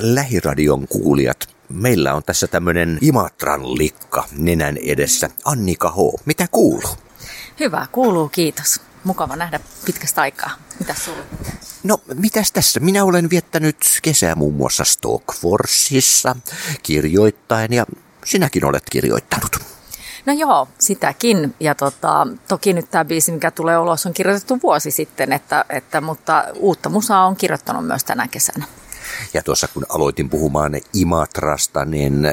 [0.00, 5.30] lähiradion kuulijat, meillä on tässä tämmönen Imatran likka nenän edessä.
[5.44, 5.96] Annika H.
[6.24, 6.96] Mitä kuuluu?
[7.60, 8.80] Hyvä, kuuluu, kiitos.
[9.04, 10.50] Mukava nähdä pitkästä aikaa.
[10.78, 11.22] Mitä sulle?
[11.84, 12.80] No, mitäs tässä?
[12.80, 16.36] Minä olen viettänyt kesää muun muassa Stockforsissa
[16.82, 17.86] kirjoittaen ja
[18.24, 19.56] sinäkin olet kirjoittanut.
[20.26, 21.54] No joo, sitäkin.
[21.60, 26.00] Ja tota, toki nyt tämä biisi, mikä tulee ulos, on kirjoitettu vuosi sitten, että, että,
[26.00, 28.64] mutta uutta musaa on kirjoittanut myös tänä kesänä.
[29.34, 32.28] Ja tuossa kun aloitin puhumaan Imatrasta, niin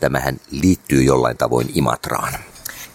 [0.00, 2.34] tämähän liittyy jollain tavoin Imatraan.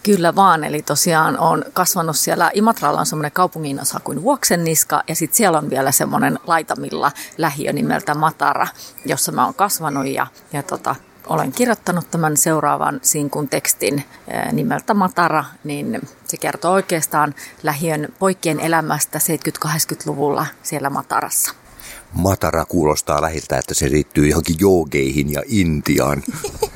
[0.04, 5.38] Kyllä vaan, eli tosiaan on kasvanut siellä, Imatralla on semmoinen kaupunginosa kuin Vuoksenniska ja sitten
[5.38, 8.68] siellä on vielä semmoinen laitamilla lähiö nimeltä Matara,
[9.06, 10.96] jossa mä oon kasvanut ja, ja tota,
[11.28, 18.60] olen kirjoittanut tämän seuraavan sinkun tekstin eh, nimeltä Matara, niin se kertoo oikeastaan lähiön poikien
[18.60, 19.20] elämästä
[19.66, 21.65] 70-80-luvulla siellä Matarassa.
[22.14, 26.24] Matara kuulostaa lähiltä, että se liittyy johonkin joogeihin ja Intiaan.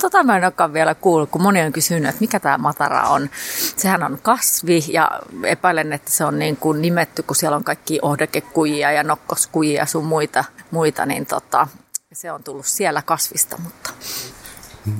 [0.00, 3.30] Tota mä en olekaan vielä kuullut, kun moni on kysynyt, että mikä tämä matara on.
[3.76, 7.98] Sehän on kasvi ja epäilen, että se on niin kuin nimetty, kun siellä on kaikki
[8.02, 11.68] ohdekekujia ja nokkoskujia ja sun muita, muita niin tota,
[12.12, 13.90] se on tullut siellä kasvista, mutta...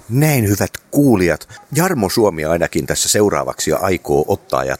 [0.09, 1.49] Näin hyvät kuulijat.
[1.73, 4.77] Jarmo Suomi ainakin tässä seuraavaksi ja aikoo ottaa ja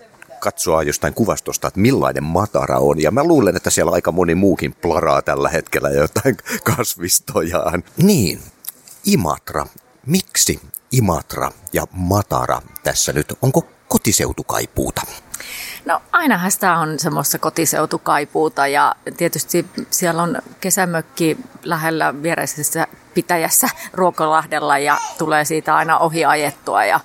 [0.47, 3.03] katsoa jostain kuvastosta, että millainen matara on.
[3.03, 6.37] Ja mä luulen, että siellä aika moni muukin plaraa tällä hetkellä jotain
[6.77, 7.85] kasvistojaan.
[7.97, 8.41] Niin,
[9.07, 9.67] Imatra.
[10.07, 10.61] Miksi
[10.93, 13.35] Imatra ja Matara tässä nyt?
[13.43, 15.03] Onko kotiseutukaipuuta?
[15.85, 24.79] No ainahan sitä on semmoista kotiseutukaipuuta ja tietysti siellä on kesämökki lähellä viereisessä pitäjässä Ruokolahdella
[24.79, 27.01] ja tulee siitä aina ohi ajettua ja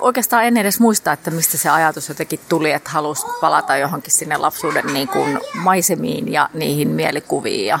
[0.00, 4.36] oikeastaan en edes muista, että mistä se ajatus jotenkin tuli, että halusi palata johonkin sinne
[4.36, 7.66] lapsuuden niin kuin maisemiin ja niihin mielikuviin.
[7.66, 7.78] Ja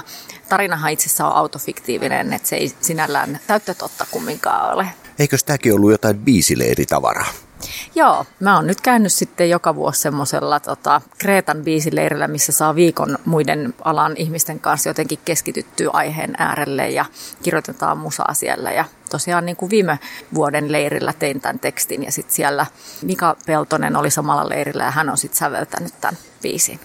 [0.48, 4.86] tarinahan itsessään on autofiktiivinen, että se ei sinällään täyttä totta kumminkaan ole.
[5.18, 7.45] Eikö tämäkin ollut jotain biisileiritavaraa?
[7.94, 13.18] Joo, mä oon nyt käynyt sitten joka vuosi semmoisella tota, Kreetan biisileirillä, missä saa viikon
[13.24, 17.04] muiden alan ihmisten kanssa jotenkin keskityttyä aiheen äärelle ja
[17.42, 18.72] kirjoitetaan musaa siellä.
[18.72, 19.98] Ja tosiaan niin kuin viime
[20.34, 22.66] vuoden leirillä tein tämän tekstin ja sitten siellä
[23.02, 26.80] Mika Peltonen oli samalla leirillä ja hän on sitten säveltänyt tämän biisin.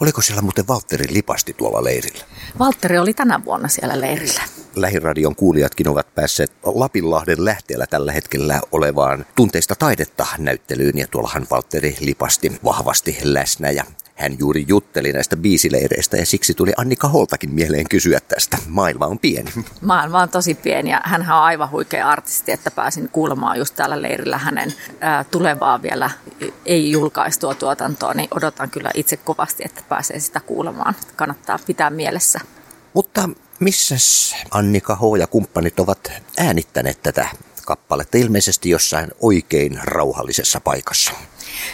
[0.00, 2.24] Oliko siellä muuten Valtteri Lipasti tuolla leirillä?
[2.58, 4.42] Valtteri oli tänä vuonna siellä leirillä.
[4.76, 11.96] Lähiradion kuulijatkin ovat päässeet Lapinlahden lähteellä tällä hetkellä olevaan tunteista taidetta näyttelyyn ja tuollahan Valtteri
[12.00, 17.88] Lipasti vahvasti läsnä ja hän juuri jutteli näistä biisileireistä ja siksi tuli Annika Holtakin mieleen
[17.88, 18.58] kysyä tästä.
[18.68, 19.52] Maailma on pieni.
[19.80, 24.02] Maailma on tosi pieni ja hän on aivan huikea artisti, että pääsin kuulemaan just täällä
[24.02, 26.10] leirillä hänen ää, tulevaa vielä
[26.66, 30.94] ei julkaistua tuotantoa, niin odotan kyllä itse kovasti, että pääsee sitä kuulemaan.
[31.16, 32.40] Kannattaa pitää mielessä.
[32.94, 33.28] Mutta
[33.60, 35.00] missäs Annika H.
[35.20, 37.28] ja kumppanit ovat äänittäneet tätä
[37.64, 41.12] kappaletta ilmeisesti jossain oikein rauhallisessa paikassa?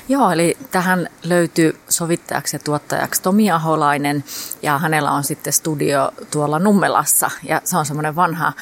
[0.08, 4.24] Joo, eli tähän löytyy sovittajaksi ja tuottajaksi Tomi Aholainen
[4.62, 8.52] ja hänellä on sitten studio tuolla Nummelassa ja se on semmoinen vanha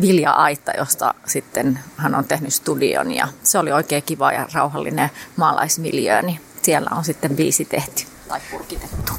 [0.00, 6.22] vilja-aitta, josta sitten hän on tehnyt studion ja se oli oikein kiva ja rauhallinen maalaismiljö,
[6.22, 9.12] niin siellä on sitten biisi tehty tai purkitettu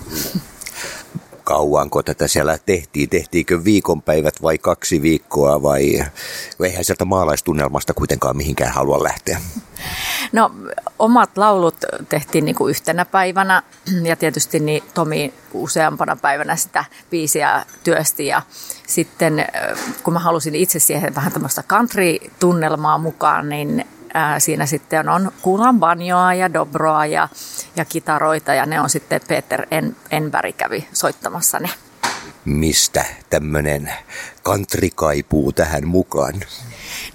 [1.49, 3.09] kauanko tätä siellä tehtiin?
[3.09, 6.03] Tehtiinkö viikonpäivät vai kaksi viikkoa vai
[6.63, 9.41] eihän sieltä maalaistunnelmasta kuitenkaan mihinkään halua lähteä?
[10.31, 10.51] No
[10.99, 11.75] omat laulut
[12.09, 13.63] tehtiin niin kuin yhtenä päivänä
[14.03, 18.41] ja tietysti niin Tomi useampana päivänä sitä biisiä työsti ja
[18.87, 19.45] sitten
[20.03, 25.79] kun mä halusin itse siihen vähän tämmöistä country-tunnelmaa mukaan, niin ää, siinä sitten on kuulan
[25.79, 27.29] banjoa ja dobroa ja,
[27.75, 31.69] ja kitaroita ja ne on sitten Peter en, Enberg kävi soittamassa ne.
[32.45, 33.93] Mistä tämmöinen
[34.45, 36.33] country kaipuu tähän mukaan?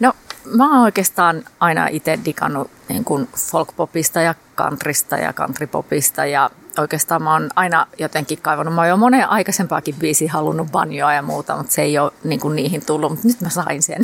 [0.00, 0.12] No
[0.56, 6.50] mä oon oikeastaan aina itse digannut niin kuin folkpopista ja countrysta ja countrypopista ja
[6.82, 8.74] oikeastaan mä oon aina jotenkin kaivannut.
[8.74, 12.40] Mä oon jo monen aikaisempaakin biisi halunnut banjoa ja muuta, mutta se ei ole niin
[12.40, 13.12] kuin niihin tullut.
[13.12, 14.02] Mutta nyt mä sain sen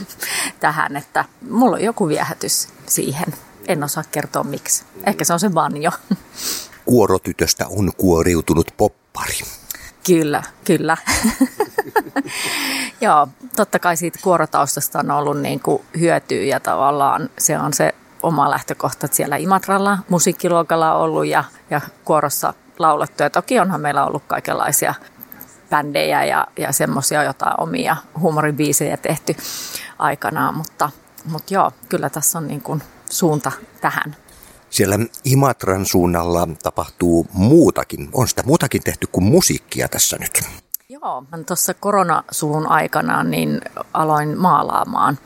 [0.60, 3.34] tähän, että mulla on joku viehätys siihen.
[3.68, 4.84] En osaa kertoa miksi.
[5.06, 5.90] Ehkä se on se banjo.
[6.84, 9.38] Kuorotytöstä on kuoriutunut poppari.
[10.06, 10.96] Kyllä, kyllä.
[13.00, 17.94] Joo, totta kai siitä kuorotaustasta on ollut niin kuin hyötyä ja tavallaan se on se
[18.22, 23.22] oma lähtökohta, siellä Imatralla musiikkiluokalla ollut ja, ja kuorossa laulettu.
[23.22, 24.94] Ja toki onhan meillä ollut kaikenlaisia
[25.70, 29.36] bändejä ja, ja semmoisia jotain omia huumoribiisejä tehty
[29.98, 30.90] aikanaan, mutta,
[31.24, 34.16] mutta joo, kyllä tässä on niin kuin suunta tähän.
[34.70, 38.08] Siellä Imatran suunnalla tapahtuu muutakin.
[38.12, 40.42] On sitä muutakin tehty kuin musiikkia tässä nyt.
[40.88, 43.60] Joo, tuossa koronasulun aikana niin
[43.92, 45.18] aloin maalaamaan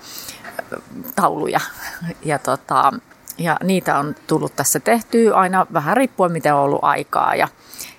[1.16, 1.60] tauluja
[2.24, 2.92] ja, tota,
[3.38, 7.48] ja niitä on tullut tässä tehtyä aina vähän riippuen miten on ollut aikaa ja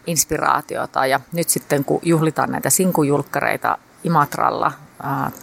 [0.08, 4.72] inspiraatiota ja nyt sitten kun juhlitaan näitä sinkujulkkareita Imatralla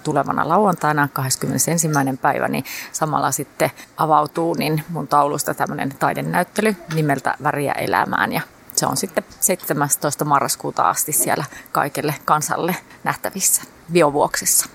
[0.03, 1.89] tulevana lauantaina 21.
[2.23, 8.41] päivä, niin samalla sitten avautuu niin mun taulusta tämmöinen taidenäyttely nimeltä Väriä elämään ja
[8.77, 10.25] se on sitten 17.
[10.25, 13.63] marraskuuta asti siellä kaikelle kansalle nähtävissä
[13.93, 14.67] biovuoksessa.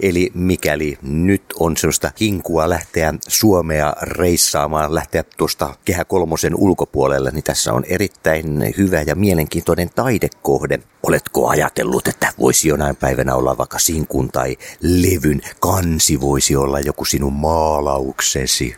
[0.00, 7.44] Eli mikäli nyt on sellaista hinkua lähteä Suomea reissaamaan, lähteä tuosta Kehä Kolmosen ulkopuolelle, niin
[7.44, 10.78] tässä on erittäin hyvä ja mielenkiintoinen taidekohde.
[11.02, 17.04] Oletko ajatellut, että voisi jonain päivänä olla vaikka sinkun tai levyn kansi voisi olla joku
[17.04, 18.76] sinun maalauksesi?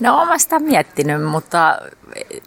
[0.00, 1.78] No olen sitä miettinyt, mutta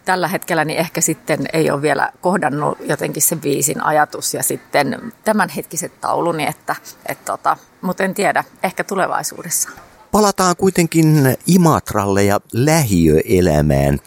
[0.04, 5.12] tällä hetkellä niin ehkä sitten ei ole vielä kohdannut jotenkin se viisin ajatus ja sitten
[5.24, 9.70] tämänhetkiset tauluni, että, että tota, mutta en tiedä, ehkä tulevaisuudessa.
[10.12, 13.98] Palataan kuitenkin Imatralle ja lähiöelämään.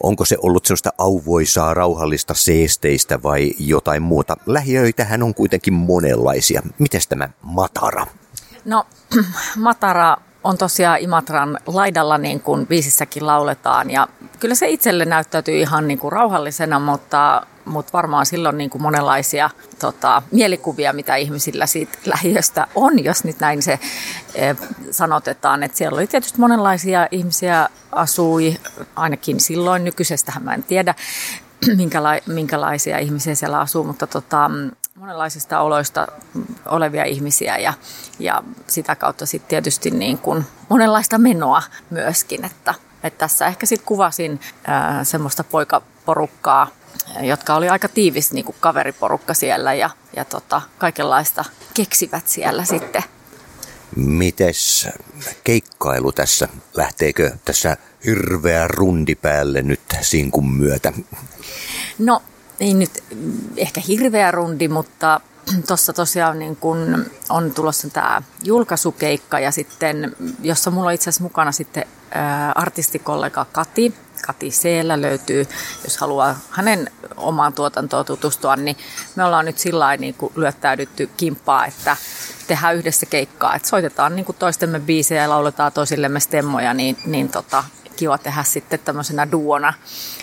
[0.00, 4.36] Onko se ollut sellaista auvoisaa, rauhallista seesteistä vai jotain muuta?
[4.46, 6.62] Lähiöitähän on kuitenkin monenlaisia.
[6.78, 8.06] Miten tämä Matara?
[8.64, 8.86] No,
[9.56, 13.90] Matara on tosiaan Imatran laidalla, niin kuin biisissäkin lauletaan.
[13.90, 14.08] Ja
[14.40, 19.50] kyllä se itselle näyttäytyy ihan niin kuin rauhallisena, mutta, mutta varmaan silloin niin kuin monenlaisia
[19.78, 23.78] tota, mielikuvia, mitä ihmisillä siitä lähiöstä on, jos nyt näin se
[24.34, 24.54] e,
[24.90, 25.62] sanotetaan.
[25.62, 28.56] Että siellä oli tietysti monenlaisia ihmisiä asui,
[28.96, 30.94] ainakin silloin, nykyisestähän mä en tiedä,
[31.76, 34.50] minkäla- minkälaisia ihmisiä siellä asuu, mutta tota,
[35.04, 36.06] monenlaisista oloista
[36.66, 37.72] olevia ihmisiä ja,
[38.18, 43.86] ja sitä kautta sitten tietysti niin kuin monenlaista menoa myöskin, että, että tässä ehkä sitten
[43.86, 46.68] kuvasin ää, semmoista poikaporukkaa,
[47.20, 53.02] jotka oli aika tiivis niin kuin kaveriporukka siellä ja, ja tota, kaikenlaista keksivät siellä sitten.
[53.96, 54.88] Mites
[55.44, 56.48] keikkailu tässä?
[56.74, 60.92] Lähteekö tässä hirveä rundi päälle nyt sinkun myötä?
[61.98, 62.22] No
[62.60, 63.04] ei nyt
[63.56, 65.20] ehkä hirveä rundi, mutta
[65.68, 71.22] tuossa tosiaan niin kun on tulossa tämä julkaisukeikka ja sitten, jossa mulla on itse asiassa
[71.22, 71.86] mukana sitten
[72.54, 73.94] artistikollega Kati.
[74.26, 75.46] Kati Seellä löytyy,
[75.84, 78.76] jos haluaa hänen omaan tuotantoon tutustua, niin
[79.16, 81.96] me ollaan nyt sillä niin lyöttäydytty kimppaa, että
[82.46, 87.28] tehdään yhdessä keikkaa, että soitetaan niin kuin toistemme biisejä ja lauletaan toisillemme stemmoja, niin, niin
[87.28, 87.64] tota,
[87.96, 89.74] kiva tehdä sitten tämmöisenä duona.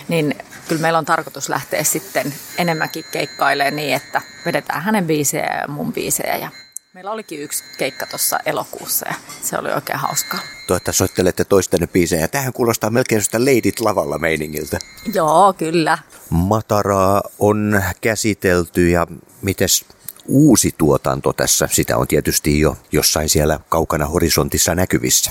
[0.08, 0.34] Niin
[0.72, 5.92] kyllä meillä on tarkoitus lähteä sitten enemmänkin keikkailemaan niin, että vedetään hänen biisejä ja mun
[5.92, 6.36] biisejä.
[6.36, 6.50] Ja
[6.94, 10.40] meillä olikin yksi keikka tuossa elokuussa ja se oli oikein hauskaa.
[10.66, 12.28] Tuo, että soittelette toistenne biisejä.
[12.28, 14.78] Tähän kuulostaa melkein sitä leidit lavalla meiningiltä.
[15.14, 15.98] Joo, kyllä.
[16.30, 19.06] Mataraa on käsitelty ja
[19.42, 19.84] mites
[20.26, 21.68] uusi tuotanto tässä?
[21.72, 25.30] Sitä on tietysti jo jossain siellä kaukana horisontissa näkyvissä.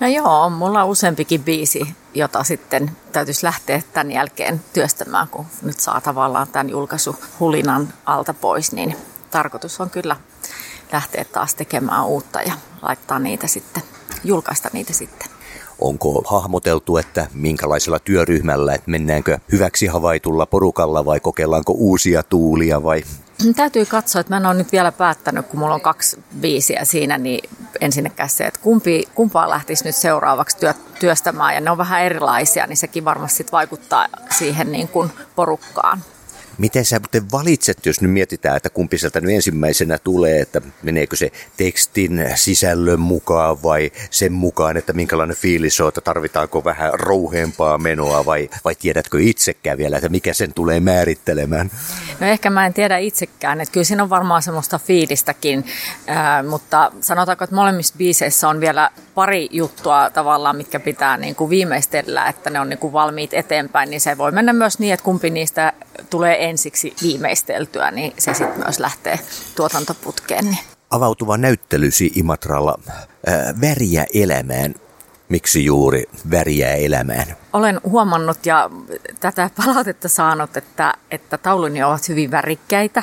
[0.00, 5.80] No joo, mulla on useampikin biisi, jota sitten täytyisi lähteä tämän jälkeen työstämään, kun nyt
[5.80, 8.96] saa tavallaan tämän julkaisuhulinan alta pois, niin
[9.30, 10.16] tarkoitus on kyllä
[10.92, 12.52] lähteä taas tekemään uutta ja
[12.82, 13.82] laittaa niitä sitten,
[14.24, 15.28] julkaista niitä sitten.
[15.78, 23.02] Onko hahmoteltu, että minkälaisella työryhmällä, että mennäänkö hyväksi havaitulla porukalla vai kokeillaanko uusia tuulia vai
[23.56, 27.18] Täytyy katsoa, että mä en ole nyt vielä päättänyt, kun mulla on kaksi biisiä siinä,
[27.18, 31.54] niin ensinnäkään se, että kumpi, kumpaa lähtisi nyt seuraavaksi työ, työstämään.
[31.54, 36.02] Ja ne on vähän erilaisia, niin sekin varmasti vaikuttaa siihen niin kuin porukkaan.
[36.58, 41.16] Miten sä muuten valitset, jos nyt mietitään, että kumpi sieltä nyt ensimmäisenä tulee, että meneekö
[41.16, 47.78] se tekstin sisällön mukaan vai sen mukaan, että minkälainen fiilis on, että tarvitaanko vähän rouheempaa
[47.78, 51.70] menoa vai, vai tiedätkö itsekään vielä, että mikä sen tulee määrittelemään?
[52.20, 55.64] No ehkä mä en tiedä itsekään, että kyllä siinä on varmaan semmoista fiilistäkin,
[56.10, 61.50] äh, mutta sanotaanko, että molemmissa biiseissä on vielä pari juttua tavallaan, mitkä pitää niin kuin
[61.50, 65.04] viimeistellä, että ne on niin kuin valmiit eteenpäin, niin se voi mennä myös niin, että
[65.04, 65.72] kumpi niistä
[66.10, 69.18] tulee ensiksi viimeisteltyä, niin se sitten myös lähtee
[69.56, 70.44] tuotantoputkeen.
[70.44, 70.58] Niin.
[70.90, 72.78] Avautuva näyttelysi Imatralla
[73.26, 74.74] ää, väriä elämään.
[75.28, 77.36] Miksi juuri väriä elämään?
[77.52, 78.70] Olen huomannut ja
[79.20, 83.02] tätä palautetta saanut, että, että tauluni ovat hyvin värikkäitä.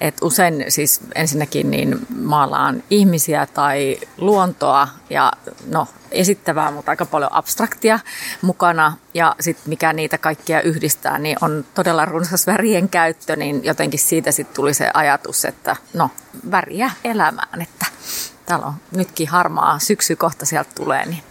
[0.00, 5.32] Et usein siis ensinnäkin niin maalaan ihmisiä tai luontoa ja
[5.66, 8.00] no, esittävää, mutta aika paljon abstraktia
[8.42, 8.92] mukana.
[9.14, 14.32] Ja sitten mikä niitä kaikkia yhdistää, niin on todella runsas värien käyttö, niin jotenkin siitä
[14.32, 16.10] sitten tuli se ajatus, että no
[16.50, 17.86] väriä elämään, että
[18.48, 21.22] täällä on nytkin harmaa syksy kohta sieltä tulee, niin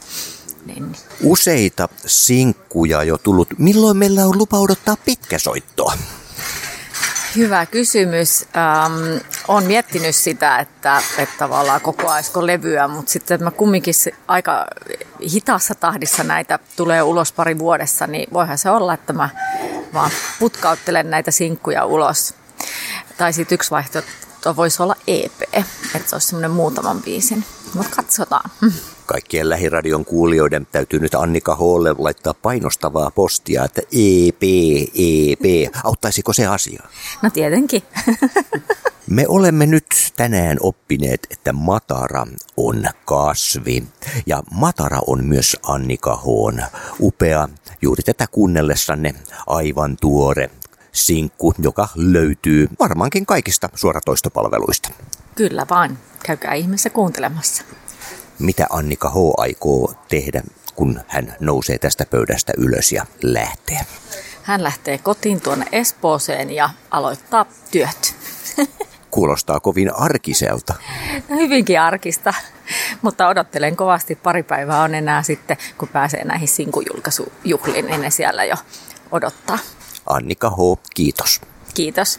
[0.66, 0.96] niin.
[1.24, 3.48] Useita sinkkuja jo tullut.
[3.58, 5.94] Milloin meillä on lupa odottaa pitkäsoittoa?
[7.36, 8.46] Hyvä kysymys.
[8.58, 8.94] Ähm,
[9.48, 13.94] olen miettinyt sitä, että, että tavallaan koko ajan levyä, mutta sitten mä kumminkin
[14.28, 14.66] aika
[15.34, 19.30] hitaassa tahdissa näitä tulee ulos pari vuodessa, niin voihan se olla, että mä
[19.94, 22.34] vaan putkauttelen näitä sinkkuja ulos.
[23.18, 27.44] Tai sitten yksi vaihtoehto voisi olla EP, että se olisi semmoinen muutaman biisin.
[27.74, 28.50] Mutta katsotaan.
[29.06, 34.44] Kaikkien lähiradion kuulijoiden täytyy nyt Annika Hoolle laittaa painostavaa postia, että EP,
[34.94, 35.76] EP.
[35.84, 36.88] Auttaisiko se asiaa?
[37.22, 37.84] No tietenkin.
[39.10, 42.28] Me olemme nyt tänään oppineet, että matara
[42.58, 43.84] on kasvi.
[44.26, 46.64] Ja matara on myös Annika Hoon
[47.00, 47.50] upea,
[47.82, 49.16] juuri tätä kuunnellessanne
[49.48, 50.50] aivan tuore
[50.98, 54.90] sinkku, joka löytyy varmaankin kaikista suoratoistopalveluista.
[55.36, 55.98] Kyllä vain.
[56.26, 57.64] Käykää ihmeessä kuuntelemassa.
[58.40, 59.16] Mitä Annika H.
[59.38, 60.42] aikoo tehdä,
[60.76, 63.80] kun hän nousee tästä pöydästä ylös ja lähtee?
[64.44, 68.16] Hän lähtee kotiin tuonne Espooseen ja aloittaa työt.
[69.12, 70.74] Kuulostaa kovin arkiselta.
[71.30, 72.34] No, hyvinkin arkista,
[73.02, 74.16] mutta odottelen kovasti.
[74.16, 78.56] Pari päivää on enää sitten, kun pääsee näihin sinkujulkaisujuhliin, niin ne siellä jo
[79.12, 79.60] odottaa.
[80.10, 81.42] Annika H., kiitos.
[81.74, 82.18] Kiitos.